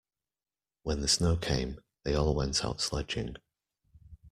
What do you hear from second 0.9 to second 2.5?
the snow came, they all